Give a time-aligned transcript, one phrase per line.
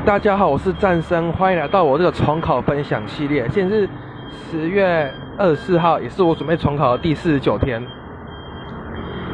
[0.00, 3.46] 大家好，我是战生，欢迎来到我这个重考分享系列。
[3.50, 3.88] 现在是
[4.30, 7.82] 十月二十四号，也是我准备重考的第四十九天。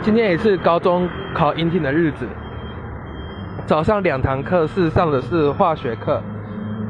[0.00, 2.26] 今天也是高中考英听的日子。
[3.66, 6.22] 早上两堂课是上的是化学课，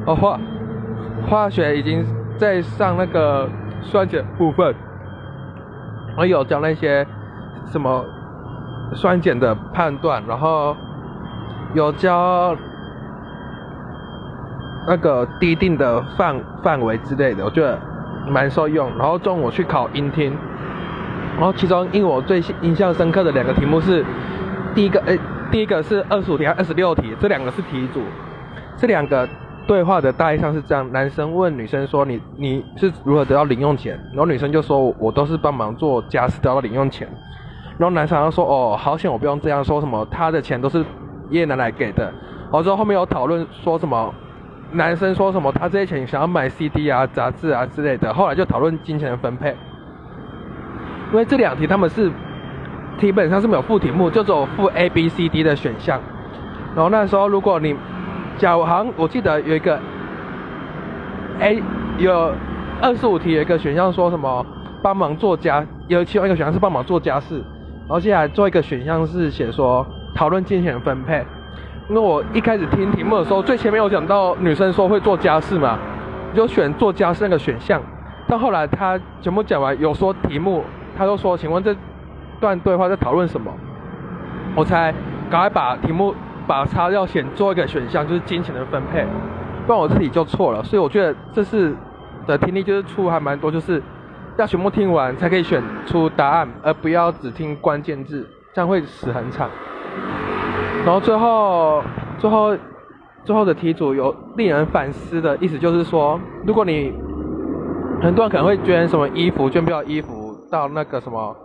[0.07, 0.39] 哦化
[1.29, 2.07] 化学已经
[2.39, 3.49] 在上那个
[3.83, 4.75] 酸碱部分，
[6.17, 7.05] 我有教那些
[7.73, 8.05] 什么
[8.95, 10.77] 酸碱的判断，然后
[11.75, 12.57] 有教
[14.87, 17.79] 那个低定的范范围之类的，我觉得
[18.29, 18.91] 蛮受用。
[18.97, 20.37] 然后中午去考音听，
[21.37, 24.05] 然后其中因为我最印象深刻的两个题目是
[24.75, 25.19] 第一个，诶。
[25.49, 28.03] 第一个是二十五题还二十六题，这两个是题组。
[28.77, 29.27] 这两个
[29.65, 37.09] 对话的大意上是这样：男生问女生说：“你你是如何得到零用钱？”然后女生就说：“我都是帮忙做家事得到零用钱。”
[37.79, 40.79] 然后男生就说：“哦，好险我不用这样说什么，他的钱都是
[41.31, 42.03] 爷爷奶奶给的。”
[42.51, 44.13] 然后之后后面有讨论说什么，
[44.73, 48.13] 男生说什么他这些钱想要买 CD 啊、杂志啊之类的。
[48.13, 49.57] 后来就讨论金钱的分配，
[51.13, 52.11] 因为这两题他们是。
[52.99, 56.01] 题本上是没有附题目，就只有附 A、B、C、D 的选项。
[56.75, 57.77] 然后那时候，如果你，
[58.39, 59.79] 假如好像我记得有一个
[61.41, 61.63] A
[61.99, 62.33] 有
[62.81, 64.47] 二十五题有一个选项说什么
[64.81, 67.35] 帮忙做家，有其中一个选项是帮忙做家事，
[67.81, 71.23] 然后接下来做一个选项是写说讨论金钱的分配。
[71.89, 75.79] 因为我一开始听题目的时候，最前面有讲到女生说会做家事嘛，
[76.35, 77.81] 就选做家事那个选项。
[78.29, 80.65] 但后来他全部讲完，有说题目，
[80.97, 81.75] 他就说，请问这。
[82.39, 83.51] 段对话在讨论什么？
[84.55, 84.93] 我才
[85.31, 86.15] 赶快把题目
[86.47, 89.07] 把叉要选做一个选项，就是金钱的分配，
[89.67, 90.63] 不然我自己就错了。
[90.63, 91.75] 所以我觉得这次
[92.27, 93.83] 的听力就是出还蛮多，就是
[94.37, 99.49] 要全部听完才可以选出答案，而不要只听关键字，这样会死很惨。
[100.87, 101.83] 然后最后
[102.21, 102.57] 最后
[103.25, 106.93] 最后的题组有令人反思的意思，就是说，如果你
[108.01, 111.37] 很多人可能会捐什么衣服，捐不了衣服到那个什么。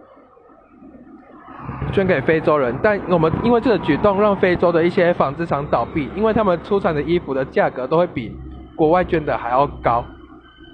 [1.92, 8.32] 捐给非洲人，但我们因为这个举动让非洲的一些纺织厂倒闭，因为他们出产的衣服的价格都会比
[8.76, 10.06] 国外捐的还要高，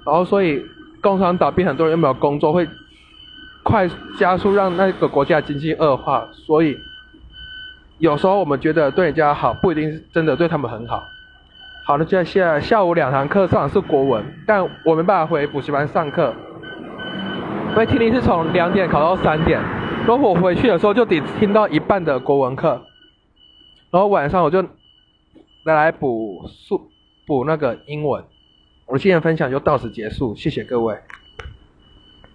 [0.06, 0.62] 然后所以
[1.00, 2.68] 工厂倒闭，很多人又没有工作，会
[3.64, 6.28] 快加速让那个国家经济恶化。
[6.32, 6.78] 所以
[7.98, 11.02] 有时候我们觉得对人家好，不一定是真的对他们很好。
[11.84, 16.34] 好的，接下下午两堂课上的是国文，但我没办法回补习班上课，
[17.70, 19.60] 因为听力是从两点考到三点。
[20.06, 22.82] 然后我回去的时候就得听到一半的国文课，
[23.90, 24.62] 然后晚上我就
[25.64, 26.90] 来来补数
[27.26, 28.22] 补那个英文。
[28.86, 30.96] 我的今天分享就到此结束，谢谢各位。